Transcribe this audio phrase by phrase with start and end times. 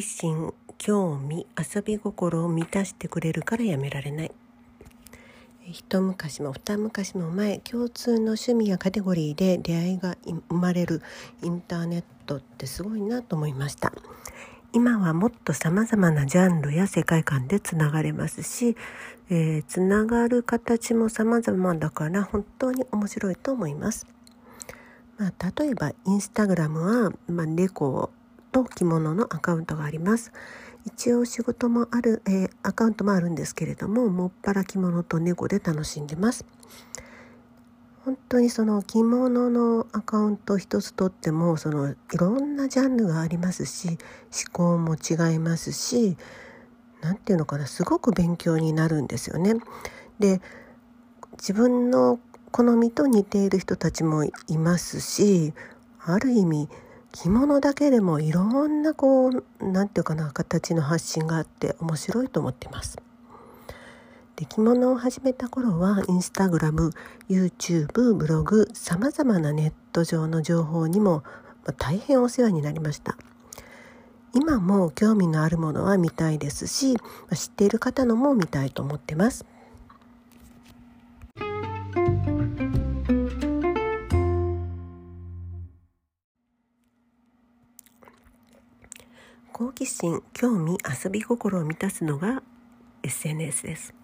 [0.00, 4.32] 好奇心興味遊び心を満たしてくれるからやめられない。
[5.66, 11.02] 一昔も二昔も前共通の趣味やカテゴリーで出会いが生まれる
[11.42, 13.92] インターネットってすごいなと思いました。
[14.72, 18.76] 今はもっと様々なジャンルや世界観でつながれますし、
[19.28, 24.06] えー、つながる形も様々だから本当に面白いと思います。
[25.18, 28.10] まあ、例えばインスタグラムは、まあ、猫
[28.52, 30.32] と着物のアカウントがあります。
[30.86, 36.44] 一応仕事もある、えー、アカウントもあるんですけれどももっぱら着物と猫で楽しんでます。
[38.04, 43.98] 本当にその着物のアカウント一つとってもそのいろんなジャンルがありますし思
[44.52, 46.16] 考も違いますし
[47.02, 49.54] 何て言うのかなすごく勉強になるんですよね。
[50.18, 50.40] で
[51.32, 52.18] 自分の
[52.50, 55.52] 好みと似ている人たちもいますし
[56.00, 56.68] ある意味
[57.12, 62.98] 着物だけでもいろんなこう何て言うかな形の発信があって面白いと思ってます。
[64.36, 66.92] で着物を始めた頃はインスタグラム
[67.28, 71.24] YouTube ブログさまざまなネット上の情報にも
[71.76, 73.16] 大変お世話になりました。
[74.32, 76.96] 今も興味のあるものは見たいですし
[77.34, 79.44] 知っている方のも見たいと思ってます。
[89.52, 92.42] 好奇心興味遊び心を満たすのが
[93.02, 93.94] SNS です。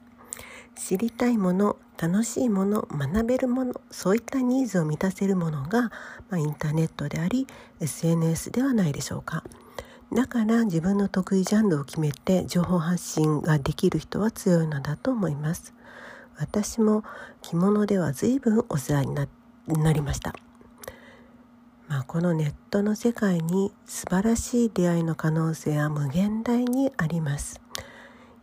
[0.75, 5.91] 知りたいもの楽しいもの学べるものそういったニーズを満たせるものが、ま
[6.33, 7.47] あ、インターネットであり
[7.81, 9.43] SNS ではないでしょうか。
[10.13, 15.75] だから自分の得意ジャンルを決めて情報発信ができる人は強いのだと思います。
[16.39, 17.03] 私も
[17.43, 20.35] 着物では随分お世話になりました。
[21.89, 27.61] まあ、このネットの世界に素晴らしい出会いの可能性は無限大にあります。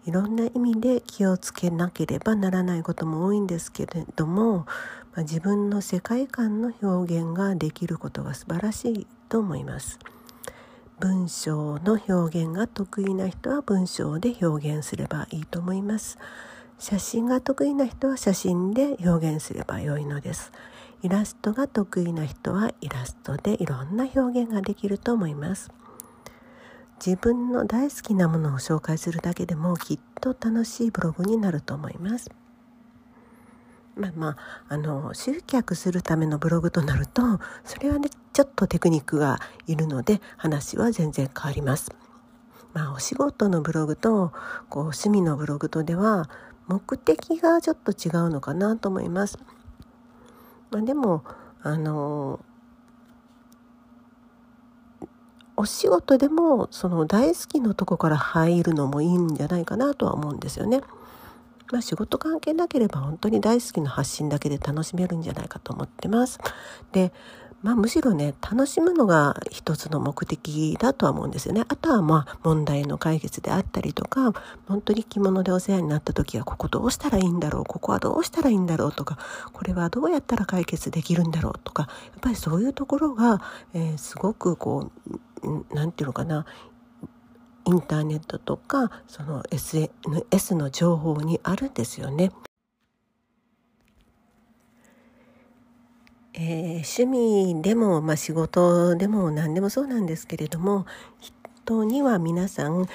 [0.06, 4.66] いろんな意味で気をつけなければならないことも多いんですけれども、ま
[5.18, 10.00] あ、自分の世界観の表現ができることが素晴らしいと思います。
[11.00, 16.18] 文章の表現が得意な人は文章で表現すればいいと思います。
[16.80, 20.52] 写真が得意な人は写真で表現すれば良いのです。
[21.04, 25.70] イラストが得意な人はイラストでいろんな表現ができると思います
[27.06, 32.32] 自分の大好きなものを紹介するだけでもきっと楽しいブログになると思います
[33.96, 34.38] まあまあ、
[34.70, 37.22] あの集客するためのブログとなると
[37.64, 41.92] それはねちょっとテクニックがいるので話は全然変わります。
[42.74, 44.32] まあお仕事のブログと
[44.70, 46.28] こう趣味のブログとでは
[46.68, 49.38] 目的がちょっと違うのかなと思います。
[50.74, 51.24] まあ、でも
[51.62, 52.40] あの
[55.56, 60.82] お仕事でもその大好きなとこから入るのもいいんじゃないかなとは思うんですよね。
[61.72, 66.40] まあ、仕事関係なければ本当に大好きな発信だけで楽しめるんじゃないかと思ってます。
[66.92, 67.14] で
[67.64, 71.64] まあ、むしろね楽しむのが一つの目的だとは思うんですよね。
[71.70, 74.34] あとはまあ問題の解決であったりとか
[74.68, 79.18] 本当に着物でお世話になった時はここどうしたらいいんだろうここはどうしたらいいんだろうとか
[79.54, 83.42] これはどうやったら解決できるんだろうとかやっぱりそういうところが、
[83.74, 84.92] えー、すごくこ
[85.42, 86.46] う何て言うのかな
[87.66, 92.32] インターネットとかその SNS の情報にあるんですよね。
[96.36, 100.86] えー、趣味でも、まあ、仕事でも何でもそうなんですけれども
[101.20, 102.88] 人には皆さん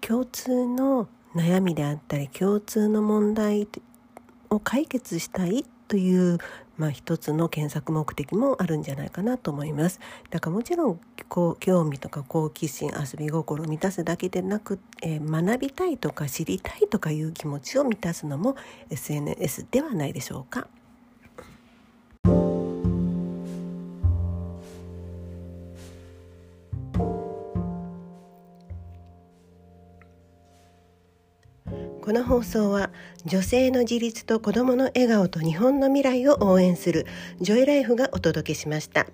[0.00, 3.66] 共通の悩みであったり共通の問題
[4.50, 6.38] を解決したいという、
[6.76, 10.00] まあ、一つの検索目的もあるんじゃないかなと思います。
[10.30, 18.56] だからもちろんこう興味とか好奇心遊び心を満たすだけでなく、えー、学びたいとか知りたいとかいう気持ちを満たすのも
[18.90, 20.68] SNS ではないでしょうか。
[32.02, 32.90] この放送は
[33.26, 37.06] 女性の自立と子どもの笑顔と日本の未来を応援する
[37.40, 39.06] ジョイライフがお届けしました。